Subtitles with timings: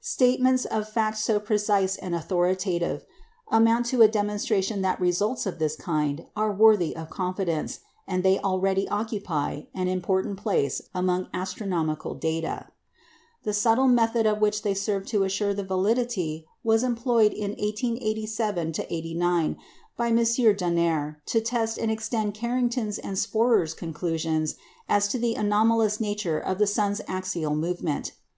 [0.00, 3.04] Statements of fact so precise and authoritative
[3.48, 8.38] amount to a demonstration that results of this kind are worthy of confidence; and they
[8.38, 12.68] already occupy an important place among astronomical data.
[13.42, 18.70] The subtle method of which they served to assure the validity was employed in 1887
[19.18, 19.56] 9
[19.96, 20.14] by M.
[20.18, 24.54] Dunér to test and extend Carrington's and Spörer's conclusions
[24.88, 28.12] as to the anomalous nature of the sun's axial movement.